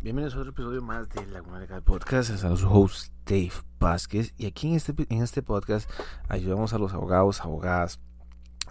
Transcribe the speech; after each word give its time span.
Bienvenidos 0.00 0.36
a 0.36 0.38
otro 0.38 0.50
episodio 0.52 0.80
más 0.80 1.08
de 1.08 1.26
Laguna 1.26 1.58
Legal 1.58 1.82
Podcast. 1.82 2.30
Es 2.30 2.44
a 2.44 2.56
su 2.56 2.70
host 2.70 3.12
Dave 3.26 3.50
Vázquez. 3.80 4.32
Y 4.38 4.46
aquí 4.46 4.68
en 4.68 4.76
este, 4.76 4.94
en 5.08 5.22
este 5.24 5.42
podcast 5.42 5.90
ayudamos 6.28 6.72
a 6.72 6.78
los 6.78 6.94
abogados, 6.94 7.40
abogadas, 7.40 7.98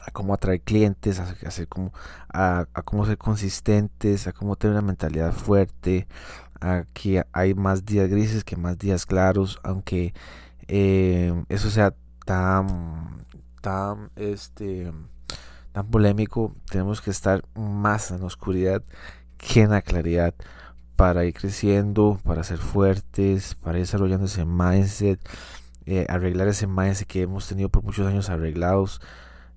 a 0.01 0.09
cómo 0.11 0.33
atraer 0.33 0.61
clientes, 0.61 1.19
a, 1.19 1.23
hacer 1.45 1.67
como, 1.67 1.91
a, 2.29 2.65
cómo 2.85 3.05
ser 3.05 3.17
consistentes, 3.17 4.25
a 4.27 4.31
cómo 4.31 4.55
tener 4.55 4.77
una 4.77 4.87
mentalidad 4.87 5.33
fuerte, 5.33 6.07
a 6.61 6.85
que 6.93 7.25
hay 7.33 7.53
más 7.53 7.83
días 7.83 8.09
grises 8.09 8.45
que 8.45 8.55
más 8.55 8.77
días 8.77 9.05
claros, 9.05 9.59
aunque 9.63 10.13
eh, 10.69 11.43
eso 11.49 11.69
sea 11.69 11.93
tan, 12.25 13.25
tan, 13.59 14.11
este, 14.15 14.93
tan 15.73 15.87
polémico, 15.87 16.55
tenemos 16.71 17.01
que 17.01 17.11
estar 17.11 17.43
más 17.53 18.11
en 18.11 18.21
la 18.21 18.27
oscuridad 18.27 18.81
que 19.37 19.63
en 19.63 19.71
la 19.71 19.81
claridad 19.81 20.33
para 20.97 21.25
ir 21.25 21.33
creciendo, 21.35 22.19
para 22.23 22.43
ser 22.43 22.57
fuertes, 22.57 23.55
para 23.55 23.77
ir 23.77 23.85
desarrollando 23.85 24.25
ese 24.25 24.45
mindset, 24.45 25.19
eh, 25.85 26.05
arreglar 26.09 26.47
ese 26.47 26.67
mindset 26.67 27.07
que 27.07 27.21
hemos 27.21 27.47
tenido 27.47 27.69
por 27.69 27.83
muchos 27.83 28.07
años 28.07 28.29
arreglados. 28.29 28.99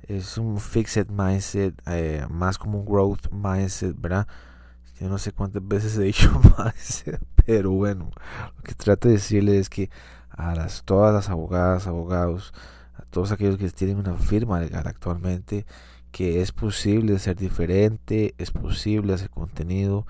Es 0.03 0.39
un 0.39 0.61
fixed 0.61 1.09
mindset, 1.09 1.75
eh, 1.87 2.27
más 2.31 2.59
como 2.59 2.79
un 2.79 2.85
growth 2.85 3.33
mindset, 3.33 3.99
¿verdad? 3.99 4.29
Yo 5.01 5.09
no 5.09 5.17
sé 5.17 5.33
cuántas 5.33 5.67
veces 5.67 5.97
he 5.97 6.03
dicho 6.03 6.31
mindset, 6.59 7.21
pero 7.47 7.71
bueno, 7.71 8.11
lo 8.57 8.63
que 8.63 8.75
trato 8.75 9.09
de 9.09 9.15
decirles 9.15 9.57
es 9.57 9.71
que 9.71 9.91
a 10.29 10.55
las, 10.55 10.85
todas 10.85 11.15
las 11.15 11.31
abogadas, 11.31 11.87
abogados, 11.87 12.53
a 12.95 13.03
todos 13.05 13.33
aquellos 13.33 13.57
que 13.57 13.71
tienen 13.71 13.97
una 13.97 14.17
firma 14.19 14.61
legal 14.61 14.87
actualmente, 14.87 15.65
que 16.13 16.43
es 16.43 16.53
posible 16.53 17.19
ser 17.19 17.37
diferente, 17.37 18.35
es 18.37 18.51
posible 18.51 19.15
hacer 19.15 19.31
contenido, 19.31 20.07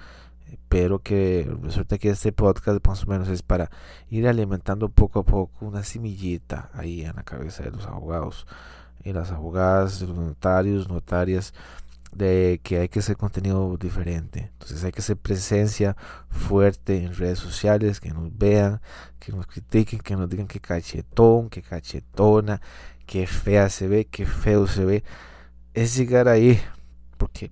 pero 0.69 1.01
que 1.01 1.51
resulta 1.63 1.99
que 1.99 2.11
este 2.11 2.33
podcast 2.33 2.87
más 2.87 3.05
o 3.05 3.07
menos 3.07 3.29
es 3.29 3.43
para 3.43 3.71
ir 4.09 4.27
alimentando 4.29 4.89
poco 4.89 5.21
a 5.21 5.25
poco 5.25 5.67
una 5.67 5.83
semillita 5.83 6.71
ahí 6.75 7.03
en 7.03 7.17
la 7.17 7.23
cabeza 7.23 7.65
de 7.65 7.71
los 7.71 7.87
abogados 7.87 8.47
y 9.05 9.13
las 9.13 9.31
abogadas, 9.31 10.03
los 10.03 10.17
notarios, 10.17 10.89
notarias, 10.89 11.55
de 12.13 12.61
que 12.63 12.79
hay 12.81 12.89
que 12.89 12.99
hacer 12.99 13.17
contenido 13.17 13.77
diferente. 13.77 14.51
Entonces 14.53 14.83
hay 14.85 14.93
que 14.93 15.01
hacer 15.01 15.17
presencia 15.17 15.97
fuerte 16.29 17.05
en 17.05 17.15
redes 17.15 17.39
sociales, 17.39 18.01
que 18.01 18.11
nos 18.11 18.37
vean, 18.37 18.81
que 19.19 19.33
nos 19.33 19.47
critiquen, 19.47 20.01
que 20.01 20.17
nos 20.17 20.29
digan 20.29 20.49
que 20.49 20.61
cachetón, 20.61 21.49
que 21.49 21.63
cachetona, 21.63 22.61
que 23.07 23.27
fea 23.27 23.69
se 23.69 23.89
ve, 23.89 24.07
que 24.07 24.27
feo 24.27 24.67
se 24.67 24.85
ve. 24.85 25.05
Es 25.75 25.97
llegar 25.97 26.29
ahí, 26.29 26.61
porque 27.17 27.51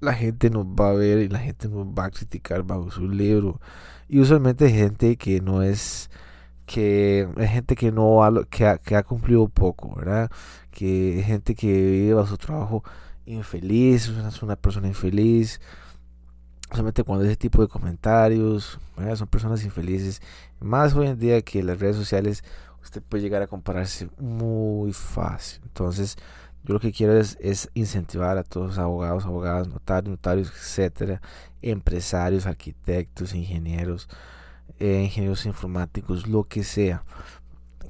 la 0.00 0.14
gente 0.14 0.50
nos 0.50 0.66
va 0.66 0.90
a 0.90 0.94
ver 0.94 1.18
y 1.18 1.28
la 1.28 1.38
gente 1.38 1.68
nos 1.68 1.86
va 1.86 2.06
a 2.06 2.10
criticar 2.10 2.62
bajo 2.62 2.90
su 2.90 3.08
libro. 3.08 3.60
Y 4.08 4.20
usualmente 4.20 4.70
gente 4.70 5.16
que 5.16 5.40
no 5.40 5.62
es 5.62 6.10
que 6.66 7.28
es 7.36 7.50
gente 7.50 7.74
que 7.74 7.90
no 7.92 8.22
ha, 8.24 8.44
que, 8.46 8.66
ha, 8.66 8.78
que 8.78 8.96
ha 8.96 9.02
cumplido 9.02 9.48
poco, 9.48 9.94
¿verdad? 9.96 10.30
Que 10.70 11.18
es 11.18 11.26
gente 11.26 11.54
que 11.54 11.66
vive 11.66 12.26
su 12.26 12.36
trabajo 12.38 12.84
infeliz, 13.26 14.08
es 14.08 14.42
una 14.42 14.56
persona 14.56 14.88
infeliz. 14.88 15.60
Solamente 16.70 17.02
cuando 17.02 17.24
ese 17.24 17.36
tipo 17.36 17.62
de 17.62 17.68
comentarios, 17.68 18.78
son 19.16 19.28
personas 19.28 19.64
infelices. 19.64 20.22
Más 20.60 20.94
hoy 20.94 21.08
en 21.08 21.18
día 21.18 21.42
que 21.42 21.62
las 21.64 21.80
redes 21.80 21.96
sociales, 21.96 22.44
usted 22.82 23.02
puede 23.02 23.22
llegar 23.22 23.42
a 23.42 23.48
compararse 23.48 24.08
muy 24.18 24.92
fácil. 24.92 25.60
Entonces, 25.64 26.16
yo 26.64 26.74
lo 26.74 26.80
que 26.80 26.92
quiero 26.92 27.18
es, 27.18 27.70
incentivar 27.74 28.36
a 28.38 28.44
todos 28.44 28.68
los 28.68 28.78
abogados, 28.78 29.24
abogadas, 29.24 29.68
notarios, 29.68 30.10
notarios, 30.10 30.48
etcétera, 30.50 31.22
empresarios, 31.62 32.46
arquitectos, 32.46 33.34
ingenieros, 33.34 34.08
eh, 34.78 35.02
ingenieros 35.04 35.46
informáticos, 35.46 36.26
lo 36.26 36.44
que 36.44 36.62
sea, 36.62 37.04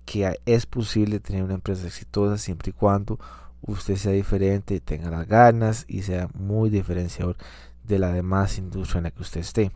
que 0.05 0.39
es 0.47 0.67
posible 0.67 1.21
tener 1.21 1.43
una 1.43 1.55
empresa 1.55 1.87
exitosa 1.87 2.39
siempre 2.39 2.71
y 2.71 2.73
cuando 2.73 3.19
usted 3.63 3.97
sea 3.97 4.13
diferente, 4.13 4.81
tenga 4.81 5.11
las 5.11 5.27
ganas 5.27 5.85
y 5.89 6.03
sea 6.03 6.29
muy 6.35 6.71
diferenciador 6.71 7.37
de 7.85 7.99
la 7.99 8.13
demás 8.13 8.59
industria 8.59 8.99
en 8.99 9.05
la 9.05 9.11
que 9.11 9.23
usted 9.23 9.41
esté. 9.41 9.73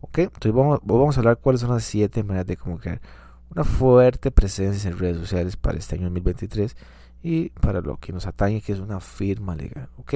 Ok, 0.00 0.18
entonces 0.18 0.52
vamos, 0.52 0.80
vamos 0.84 1.16
a 1.16 1.20
hablar 1.20 1.38
cuáles 1.38 1.62
son 1.62 1.70
las 1.70 1.84
siete 1.84 2.22
maneras 2.22 2.46
de 2.46 2.56
cómo 2.56 2.78
crear 2.78 3.00
una 3.50 3.64
fuerte 3.64 4.30
presencia 4.30 4.90
en 4.90 4.98
redes 4.98 5.16
sociales 5.16 5.56
para 5.56 5.78
este 5.78 5.94
año 5.94 6.04
2023 6.04 6.76
y 7.26 7.50
para 7.50 7.80
lo 7.80 7.96
que 7.96 8.12
nos 8.12 8.24
atañe, 8.28 8.60
que 8.60 8.72
es 8.72 8.78
una 8.78 9.00
firma 9.00 9.56
legal. 9.56 9.88
¿Ok? 9.96 10.14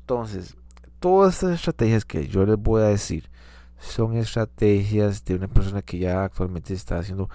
Entonces, 0.00 0.54
todas 1.00 1.36
estas 1.36 1.52
estrategias 1.52 2.04
que 2.04 2.28
yo 2.28 2.44
les 2.44 2.58
voy 2.58 2.82
a 2.82 2.88
decir 2.88 3.30
son 3.78 4.18
estrategias 4.18 5.24
de 5.24 5.34
una 5.34 5.48
persona 5.48 5.80
que 5.80 5.98
ya 5.98 6.24
actualmente 6.24 6.74
está 6.74 6.98
haciendo 6.98 7.30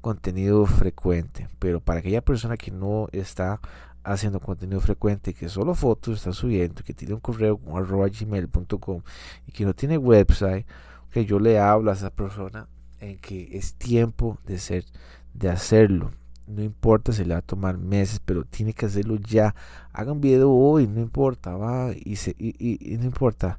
contenido 0.00 0.64
frecuente. 0.66 1.48
Pero 1.58 1.80
para 1.80 1.98
aquella 1.98 2.22
persona 2.22 2.56
que 2.56 2.70
no 2.70 3.08
está 3.10 3.60
haciendo 4.04 4.38
contenido 4.38 4.80
frecuente, 4.80 5.34
que 5.34 5.48
solo 5.48 5.74
fotos 5.74 6.18
está 6.18 6.32
subiendo, 6.32 6.84
que 6.84 6.94
tiene 6.94 7.14
un 7.14 7.20
correo 7.20 7.56
con 7.56 7.76
arroba 7.76 8.06
gmail.com 8.06 9.02
y 9.48 9.50
que 9.50 9.64
no 9.64 9.74
tiene 9.74 9.98
website, 9.98 10.64
que 11.10 11.26
yo 11.26 11.40
le 11.40 11.58
hablo 11.58 11.90
a 11.90 11.94
esa 11.94 12.10
persona 12.10 12.68
en 13.00 13.18
que 13.18 13.58
es 13.58 13.74
tiempo 13.74 14.38
de 14.46 14.58
ser, 14.58 14.84
de 15.32 15.50
hacerlo 15.50 16.12
no 16.46 16.62
importa 16.62 17.12
si 17.12 17.24
le 17.24 17.34
va 17.34 17.38
a 17.40 17.42
tomar 17.42 17.78
meses, 17.78 18.20
pero 18.24 18.44
tiene 18.44 18.72
que 18.72 18.86
hacerlo 18.86 19.16
ya. 19.16 19.54
Haga 19.92 20.12
un 20.12 20.20
video 20.20 20.50
hoy, 20.50 20.86
no 20.86 21.00
importa, 21.00 21.56
va 21.56 21.92
y, 21.94 22.16
se, 22.16 22.34
y, 22.38 22.96
no 22.98 23.04
importa, 23.04 23.58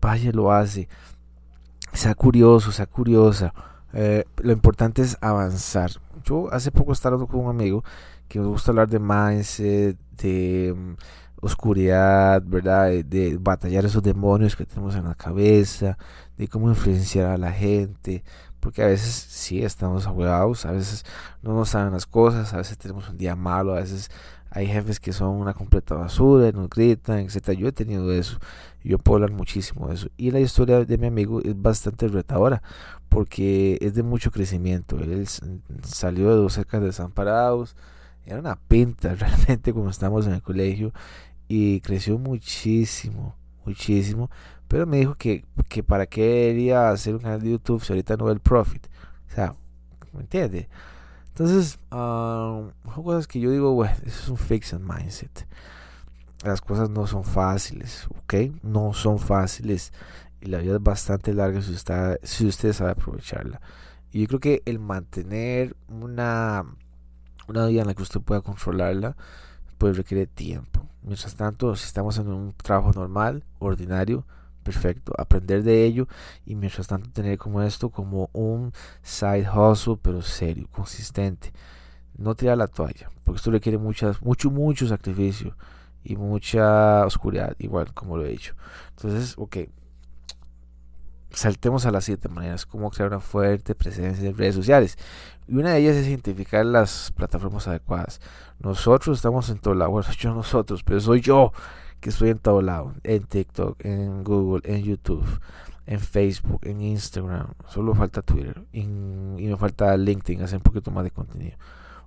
vaya, 0.00 0.32
lo 0.32 0.52
hace. 0.52 0.88
Sea 1.92 2.14
curioso, 2.14 2.72
sea 2.72 2.86
curiosa. 2.86 3.54
Eh, 3.92 4.24
lo 4.38 4.52
importante 4.52 5.02
es 5.02 5.16
avanzar. 5.20 5.90
Yo 6.24 6.52
hace 6.52 6.70
poco 6.72 6.92
estaba 6.92 7.14
hablando 7.14 7.32
con 7.32 7.44
un 7.44 7.50
amigo 7.50 7.84
que 8.28 8.40
me 8.40 8.46
gusta 8.46 8.72
hablar 8.72 8.88
de 8.88 8.98
mindset, 8.98 9.96
de 10.16 10.74
mm, 10.76 10.94
oscuridad, 11.40 12.42
¿verdad? 12.44 12.90
de, 13.04 13.38
batallar 13.40 13.84
esos 13.84 14.02
demonios 14.02 14.56
que 14.56 14.66
tenemos 14.66 14.94
en 14.96 15.04
la 15.04 15.14
cabeza, 15.14 15.96
de 16.36 16.48
cómo 16.48 16.68
influenciar 16.68 17.26
a 17.26 17.38
la 17.38 17.52
gente, 17.52 18.24
porque 18.66 18.82
a 18.82 18.88
veces 18.88 19.14
sí 19.14 19.62
estamos 19.62 20.08
ahuevados, 20.08 20.66
a 20.66 20.72
veces 20.72 21.04
no 21.40 21.54
nos 21.54 21.68
saben 21.68 21.92
las 21.92 22.04
cosas, 22.04 22.52
a 22.52 22.56
veces 22.56 22.76
tenemos 22.76 23.08
un 23.08 23.16
día 23.16 23.36
malo, 23.36 23.74
a 23.74 23.76
veces 23.76 24.10
hay 24.50 24.66
jefes 24.66 24.98
que 24.98 25.12
son 25.12 25.36
una 25.36 25.54
completa 25.54 25.94
basura, 25.94 26.50
nos 26.50 26.68
gritan, 26.68 27.20
etc. 27.20 27.52
Yo 27.52 27.68
he 27.68 27.72
tenido 27.72 28.12
eso, 28.12 28.40
yo 28.82 28.98
puedo 28.98 29.18
hablar 29.18 29.30
muchísimo 29.30 29.86
de 29.86 29.94
eso. 29.94 30.08
Y 30.16 30.32
la 30.32 30.40
historia 30.40 30.84
de 30.84 30.98
mi 30.98 31.06
amigo 31.06 31.40
es 31.44 31.62
bastante 31.62 32.08
retadora, 32.08 32.60
porque 33.08 33.78
es 33.80 33.94
de 33.94 34.02
mucho 34.02 34.32
crecimiento. 34.32 34.98
Él 34.98 35.28
salió 35.84 36.30
de 36.30 36.34
dos 36.34 36.54
cercas 36.54 36.82
desamparados, 36.82 37.76
era 38.24 38.40
una 38.40 38.56
pinta 38.56 39.14
realmente 39.14 39.72
como 39.72 39.90
estamos 39.90 40.26
en 40.26 40.32
el 40.32 40.42
colegio, 40.42 40.92
y 41.46 41.80
creció 41.82 42.18
muchísimo, 42.18 43.36
muchísimo 43.64 44.28
pero 44.68 44.86
me 44.86 44.98
dijo 44.98 45.14
que, 45.14 45.44
que 45.68 45.82
para 45.82 46.06
qué 46.06 46.48
quería 46.50 46.90
hacer 46.90 47.14
un 47.14 47.20
canal 47.20 47.40
de 47.40 47.50
YouTube 47.50 47.82
si 47.84 47.92
ahorita 47.92 48.16
no 48.16 48.24
ve 48.26 48.32
el 48.32 48.40
profit. 48.40 48.86
O 49.30 49.34
sea, 49.34 49.54
¿me 50.12 50.20
entiendes? 50.20 50.68
Entonces, 51.28 51.78
um, 51.92 52.70
son 52.94 53.04
cosas 53.04 53.26
que 53.26 53.38
yo 53.40 53.50
digo, 53.50 53.72
bueno, 53.74 53.94
eso 54.04 54.22
es 54.22 54.28
un 54.28 54.38
fixed 54.38 54.80
mindset. 54.80 55.46
Las 56.44 56.60
cosas 56.60 56.88
no 56.88 57.06
son 57.06 57.24
fáciles, 57.24 58.06
¿ok? 58.22 58.34
No 58.62 58.92
son 58.94 59.18
fáciles. 59.18 59.92
Y 60.40 60.46
la 60.46 60.58
vida 60.58 60.76
es 60.76 60.82
bastante 60.82 61.34
larga 61.34 61.60
si 61.60 61.72
usted, 61.72 62.18
si 62.22 62.46
usted 62.46 62.72
sabe 62.72 62.92
aprovecharla. 62.92 63.60
Y 64.12 64.22
yo 64.22 64.28
creo 64.28 64.40
que 64.40 64.62
el 64.64 64.78
mantener 64.78 65.76
una, 65.88 66.64
una 67.48 67.66
vida 67.66 67.82
en 67.82 67.88
la 67.88 67.94
que 67.94 68.02
usted 68.02 68.20
pueda 68.20 68.40
controlarla, 68.40 69.16
pues 69.78 69.96
requiere 69.96 70.26
tiempo. 70.26 70.86
Mientras 71.02 71.34
tanto, 71.36 71.76
si 71.76 71.86
estamos 71.86 72.16
en 72.18 72.28
un 72.28 72.54
trabajo 72.54 72.92
normal, 72.92 73.44
ordinario, 73.58 74.24
perfecto, 74.66 75.12
aprender 75.16 75.62
de 75.62 75.84
ello 75.84 76.08
y 76.44 76.56
mientras 76.56 76.88
tanto 76.88 77.08
tener 77.10 77.38
como 77.38 77.62
esto 77.62 77.88
como 77.88 78.30
un 78.32 78.72
side 79.00 79.48
hustle 79.48 79.96
pero 80.02 80.22
serio, 80.22 80.66
consistente. 80.72 81.52
No 82.18 82.34
tirar 82.34 82.58
la 82.58 82.66
toalla, 82.66 83.10
porque 83.22 83.36
esto 83.36 83.52
requiere 83.52 83.78
muchas, 83.78 84.20
mucho, 84.22 84.50
mucho 84.50 84.88
sacrificio 84.88 85.56
y 86.02 86.16
mucha 86.16 87.06
oscuridad, 87.06 87.54
igual 87.58 87.94
como 87.94 88.16
lo 88.16 88.26
he 88.26 88.30
dicho. 88.30 88.54
Entonces, 88.96 89.34
ok, 89.38 89.56
saltemos 91.30 91.86
a 91.86 91.92
las 91.92 92.04
siete 92.04 92.28
maneras, 92.28 92.66
cómo 92.66 92.90
crear 92.90 93.10
una 93.10 93.20
fuerte 93.20 93.76
presencia 93.76 94.28
en 94.28 94.36
redes 94.36 94.56
sociales. 94.56 94.98
Y 95.46 95.54
una 95.54 95.74
de 95.74 95.78
ellas 95.78 95.94
es 95.96 96.08
identificar 96.08 96.66
las 96.66 97.12
plataformas 97.12 97.68
adecuadas. 97.68 98.20
Nosotros 98.58 99.18
estamos 99.18 99.48
en 99.50 99.58
todo 99.58 99.74
lado, 99.74 99.92
bueno, 99.92 100.08
yo 100.18 100.34
nosotros, 100.34 100.82
pero 100.82 100.98
soy 101.00 101.20
yo 101.20 101.52
que 102.06 102.10
estoy 102.10 102.30
en 102.30 102.38
todo 102.38 102.62
lado, 102.62 102.94
en 103.02 103.24
TikTok, 103.24 103.84
en 103.84 104.22
Google, 104.22 104.62
en 104.72 104.84
YouTube, 104.84 105.26
en 105.86 105.98
Facebook, 105.98 106.60
en 106.62 106.80
Instagram, 106.80 107.48
solo 107.68 107.96
falta 107.96 108.22
Twitter 108.22 108.62
y, 108.70 108.84
me 108.86 109.56
falta 109.56 109.96
LinkedIn, 109.96 110.40
hacer 110.40 110.58
un 110.58 110.62
poquito 110.62 110.92
más 110.92 111.02
de 111.02 111.10
contenido. 111.10 111.56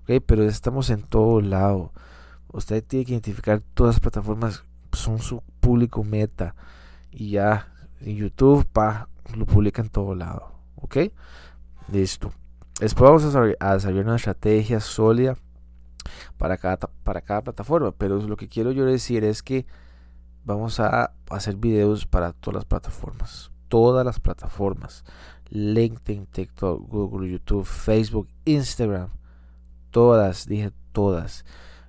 Okay, 0.04 0.22
pero 0.22 0.46
estamos 0.46 0.90
en 0.90 1.01
todo 1.01 1.42
lado. 1.42 1.92
Usted 2.48 2.81
tiene 2.81 3.04
que 3.04 3.12
identificar 3.12 3.62
todas 3.74 3.96
las 3.96 4.00
plataformas 4.00 4.63
son 4.94 5.19
su 5.19 5.44
público 5.60 6.01
meta 6.06 6.56
y 7.12 7.31
ya 7.31 7.68
en 8.00 8.16
YouTube 8.16 8.66
pa 8.72 9.10
lo 9.36 9.46
publica 9.46 9.81
en 9.81 9.90
todo 9.90 10.16
lado. 10.16 10.54
¿Ok? 10.78 10.96
Listo. 11.92 12.31
Después 12.80 13.06
vamos 13.10 13.36
a 13.60 13.74
desarrollar 13.74 14.06
una 14.06 14.16
estrategia 14.16 14.80
sólida 14.80 15.36
para 16.38 16.57
cada, 16.57 16.78
para 17.04 17.19
cada 17.19 17.42
plataforma. 17.42 17.92
Pero 17.92 18.16
lo 18.22 18.38
que 18.38 18.48
quiero 18.48 18.72
yo 18.72 18.86
decir 18.86 19.25
es 19.25 19.44
que 19.44 19.66
vamos 20.50 20.80
a 20.80 21.13
hacer 21.30 21.56
videos 21.56 22.06
para 22.06 22.34
todas 22.34 22.56
las 22.56 22.66
plataformas. 22.66 23.51
Todas 23.68 24.06
las 24.06 24.19
plataformas. 24.19 25.04
LinkedIn, 25.50 26.25
TikTok, 26.25 26.88
Google, 26.90 27.30
YouTube, 27.30 27.66
Facebook, 27.66 28.28
Instagram. 28.46 29.10
Todas, 29.92 30.48
dije 30.48 30.72
todas. 30.92 31.46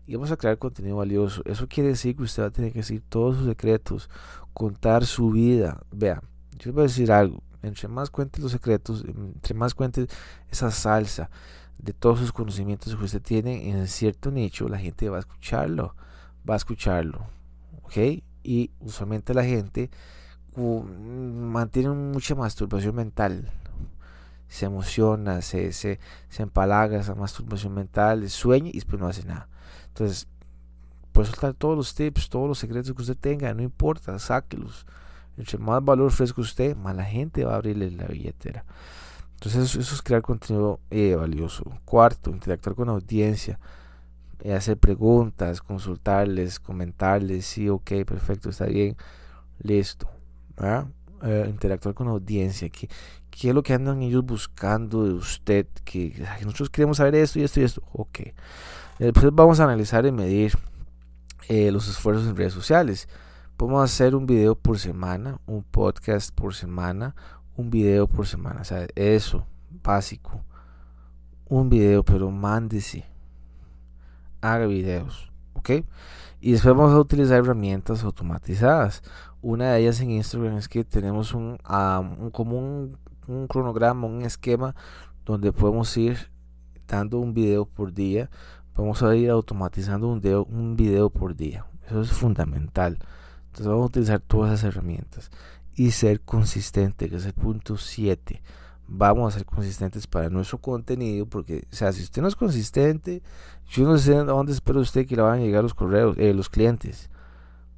Y 0.07 0.15
vamos 0.15 0.31
a 0.31 0.37
crear 0.37 0.59
contenido 0.59 0.97
valioso. 0.97 1.43
Eso 1.45 1.69
quiere 1.69 1.91
decir 1.91 2.17
que 2.17 2.23
usted 2.23 2.43
va 2.43 2.47
a 2.49 2.51
tener 2.51 2.73
que 2.73 2.81
decir 2.81 3.03
todos 3.09 3.39
sus 3.39 3.47
secretos, 3.47 4.11
contar 4.53 5.07
su 5.07 5.31
vida. 5.31 5.81
Vea, 5.91 6.23
yo 6.59 6.67
les 6.67 6.75
voy 6.75 6.83
a 6.83 6.89
decir 6.89 7.13
algo. 7.13 7.43
Entre 7.63 7.89
más 7.89 8.11
cuentes 8.11 8.43
los 8.43 8.53
secretos, 8.53 9.05
entre 9.07 9.55
más 9.55 9.75
cuentes 9.75 10.09
esa 10.51 10.71
salsa 10.71 11.31
de 11.79 11.93
todos 11.93 12.19
sus 12.19 12.33
conocimientos 12.33 12.95
que 12.95 13.05
usted 13.05 13.23
tiene 13.23 13.71
en 13.71 13.87
cierto 13.87 14.31
nicho, 14.31 14.69
la 14.69 14.79
gente 14.79 15.09
va 15.09 15.19
a 15.19 15.21
escucharlo. 15.21 15.95
Va 16.49 16.55
a 16.55 16.57
escucharlo. 16.57 17.27
¿Ok? 17.83 18.23
Y 18.43 18.71
usualmente 18.81 19.35
la 19.35 19.45
gente 19.45 19.91
mantiene 20.57 21.91
mucha 21.91 22.35
masturbación 22.35 22.95
mental. 22.95 23.51
Se 24.49 24.67
emociona, 24.67 25.43
se, 25.43 25.73
se, 25.73 25.99
empalaga 26.39 26.99
esa 26.99 27.15
masturbación 27.15 27.75
mental, 27.75 28.29
sueña 28.31 28.71
y 28.71 28.75
después 28.75 29.01
no 29.01 29.07
hace 29.07 29.25
nada. 29.25 29.49
Entonces, 29.89 30.27
puede 31.13 31.29
soltar 31.29 31.55
todos 31.55 31.77
los 31.77 31.95
tips, 31.95 32.29
todos 32.29 32.49
los 32.49 32.59
secretos 32.59 32.93
que 32.95 33.03
usted 33.03 33.17
tenga, 33.17 33.55
no 33.55 33.63
importa, 33.63 34.19
sáquelos. 34.19 34.87
Entre 35.37 35.57
más 35.59 35.85
valor 35.85 36.09
ofrezca 36.09 36.41
usted, 36.41 36.77
más 36.77 36.97
la 36.97 37.05
gente 37.05 37.45
va 37.45 37.53
a 37.53 37.57
abrirle 37.57 37.91
la 37.93 38.07
billetera. 38.07 38.65
Entonces, 39.35 39.77
eso, 39.77 39.95
es 39.95 40.03
crear 40.03 40.21
contenido 40.21 40.81
eh, 40.91 41.15
valioso. 41.15 41.65
Cuarto, 41.85 42.31
interactuar 42.31 42.75
con 42.75 42.89
la 42.89 42.95
audiencia, 42.95 43.59
hacer 44.55 44.79
preguntas, 44.79 45.61
consultarles, 45.61 46.61
comentarles, 46.61 47.47
sí, 47.47 47.69
ok, 47.69 47.91
perfecto, 48.07 48.51
está 48.51 48.67
bien, 48.67 48.97
listo. 49.63 50.09
Eh, 51.23 51.47
interactuar 51.49 51.95
con 51.95 52.07
la 52.07 52.13
audiencia, 52.13 52.69
¿qué, 52.71 52.89
qué 53.31 53.49
es 53.51 53.55
lo 53.55 53.63
que 53.63 53.75
andan 53.75 54.03
ellos 54.03 54.25
buscando 54.25 55.05
de 55.05 55.13
usted, 55.13 55.67
que 55.85 56.15
nosotros 56.43 56.71
queremos 56.71 56.97
saber 56.97 57.15
esto 57.15 57.39
y 57.39 57.45
esto 57.45 57.61
y 57.61 57.65
esto, 57.65 57.83
ok. 57.93 58.21
Después 58.99 59.29
vamos 59.33 59.61
a 59.61 59.65
analizar 59.65 60.05
y 60.05 60.13
medir 60.13 60.53
los 61.49 61.89
esfuerzos 61.89 62.29
en 62.29 62.37
redes 62.37 62.53
sociales. 62.53 63.09
Podemos 63.57 63.83
hacer 63.83 64.15
un 64.15 64.27
video 64.27 64.55
por 64.55 64.79
semana, 64.79 65.41
un 65.47 65.63
podcast 65.63 66.35
por 66.35 66.55
semana, 66.55 67.15
un 67.57 67.71
video 67.71 68.07
por 68.07 68.27
semana. 68.27 68.63
O 68.63 68.65
sea, 68.65 68.87
eso, 68.95 69.47
básico. 69.83 70.45
Un 71.49 71.69
video, 71.69 72.03
pero 72.05 72.31
mándese. 72.31 73.05
Haga 74.41 74.67
videos, 74.67 75.31
¿ok? 75.55 75.71
Y 76.41 76.53
después 76.53 76.75
vamos 76.75 76.93
a 76.93 77.01
utilizar 77.01 77.39
herramientas 77.39 78.03
automatizadas. 78.03 79.03
Una 79.43 79.73
de 79.73 79.81
ellas 79.81 80.01
en 80.01 80.11
Instagram 80.11 80.57
es 80.57 80.69
que 80.69 80.85
tenemos 80.85 81.35
un, 81.35 81.59
um, 81.69 82.31
como 82.31 82.59
un, 82.59 82.99
un, 83.29 83.47
cronograma, 83.47 84.07
un 84.07 84.23
esquema 84.23 84.75
donde 85.25 85.53
podemos 85.53 85.95
ir 85.97 86.31
dando 86.89 87.19
un 87.19 87.35
video 87.35 87.67
por 87.67 87.93
día. 87.93 88.31
Vamos 88.75 89.03
a 89.03 89.15
ir 89.15 89.31
automatizando 89.31 90.09
un 90.09 90.21
video, 90.21 90.45
un 90.45 90.77
video 90.77 91.11
por 91.11 91.37
día. 91.37 91.67
Eso 91.87 92.01
es 92.01 92.11
fundamental. 92.11 92.99
Entonces 93.47 93.67
vamos 93.67 93.83
a 93.83 93.87
utilizar 93.87 94.21
todas 94.21 94.53
esas 94.53 94.75
herramientas 94.75 95.31
y 95.75 95.91
ser 95.91 96.21
consistente, 96.21 97.11
que 97.11 97.17
es 97.17 97.27
el 97.27 97.35
punto 97.35 97.77
7. 97.77 98.43
Vamos 98.93 99.33
a 99.33 99.39
ser 99.39 99.47
consistentes 99.47 100.09
para 100.09 100.29
nuestro 100.31 100.59
contenido, 100.59 101.25
porque, 101.25 101.69
o 101.73 101.75
sea, 101.75 101.93
si 101.93 102.03
usted 102.03 102.21
no 102.23 102.27
es 102.27 102.35
consistente, 102.35 103.23
yo 103.69 103.85
no 103.85 103.97
sé 103.97 104.15
dónde 104.15 104.51
espera 104.51 104.81
usted 104.81 105.07
que 105.07 105.15
le 105.15 105.23
van 105.23 105.39
a 105.39 105.43
llegar 105.43 105.63
los 105.63 105.75
correos, 105.75 106.17
eh, 106.19 106.35
los 106.35 106.49
clientes, 106.49 107.09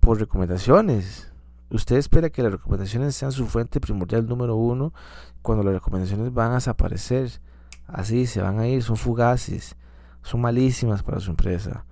por 0.01 0.19
recomendaciones. 0.19 1.31
Usted 1.69 1.97
espera 1.97 2.31
que 2.31 2.43
las 2.43 2.53
recomendaciones 2.53 3.15
sean 3.15 3.31
su 3.31 3.47
fuente 3.47 3.79
primordial 3.79 4.27
número 4.27 4.57
uno, 4.57 4.95
cuando 5.43 5.63
las 5.63 5.75
recomendaciones 5.75 6.33
van 6.33 6.53
a 6.53 6.55
desaparecer. 6.55 7.41
Así 7.87 8.27
se 8.27 8.41
van 8.41 8.59
a 8.59 8.67
ir, 8.67 8.83
son 8.83 8.97
fugaces, 8.97 9.77
son 10.23 10.41
malísimas 10.41 11.03
para 11.03 11.21
su 11.21 11.31
empresa. 11.31 11.85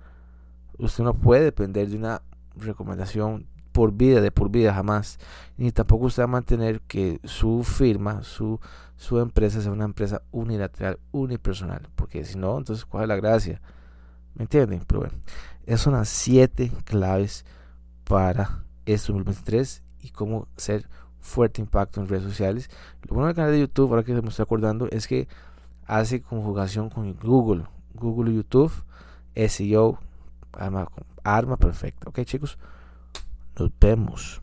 Usted 0.79 1.03
no 1.03 1.13
puede 1.13 1.43
depender 1.43 1.87
de 1.87 1.97
una 1.97 2.23
recomendación 2.55 3.45
por 3.71 3.93
vida, 3.93 4.21
de 4.21 4.31
por 4.31 4.49
vida 4.49 4.73
jamás. 4.73 5.19
Ni 5.57 5.71
tampoco 5.71 6.05
usted 6.05 6.23
va 6.23 6.25
a 6.25 6.27
mantener 6.27 6.81
que 6.81 7.19
su 7.23 7.63
firma, 7.63 8.23
su, 8.23 8.59
su 8.97 9.19
empresa 9.19 9.61
sea 9.61 9.71
una 9.71 9.85
empresa 9.85 10.21
unilateral, 10.31 10.99
unipersonal. 11.11 11.87
Porque 11.95 12.23
si 12.25 12.37
no, 12.37 12.57
entonces 12.57 12.85
cuál 12.85 13.03
es 13.03 13.09
la 13.09 13.15
gracia. 13.15 13.61
¿Me 14.35 14.43
entienden? 14.43 14.81
Pero 14.87 15.01
bueno, 15.01 15.15
esas 15.65 15.81
son 15.81 15.93
las 15.93 16.09
siete 16.09 16.71
claves 16.85 17.45
para 18.03 18.63
este 18.85 19.11
2023 19.13 19.83
y 20.01 20.09
cómo 20.09 20.47
ser 20.57 20.87
fuerte 21.19 21.61
impacto 21.61 22.01
en 22.01 22.07
redes 22.07 22.23
sociales. 22.23 22.69
Lo 23.03 23.15
bueno 23.15 23.27
del 23.27 23.35
canal 23.35 23.51
de 23.51 23.59
YouTube, 23.59 23.89
ahora 23.89 24.03
que 24.03 24.13
me 24.13 24.29
estoy 24.29 24.43
acordando, 24.43 24.87
es 24.89 25.07
que 25.07 25.27
hace 25.85 26.21
conjugación 26.21 26.89
con 26.89 27.13
Google. 27.15 27.65
Google 27.93 28.31
y 28.31 28.35
YouTube, 28.35 28.71
SEO, 29.35 29.99
arma, 30.53 30.87
arma 31.23 31.57
perfecta. 31.57 32.09
Ok, 32.09 32.21
chicos. 32.23 32.57
Nos 33.61 33.69
vemos. 33.79 34.40